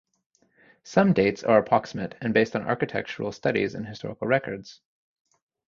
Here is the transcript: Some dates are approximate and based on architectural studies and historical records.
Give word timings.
Some 0.81 1.13
dates 1.13 1.43
are 1.43 1.59
approximate 1.59 2.15
and 2.21 2.33
based 2.33 2.55
on 2.55 2.63
architectural 2.63 3.31
studies 3.31 3.75
and 3.75 3.85
historical 3.87 4.25
records. 4.25 4.81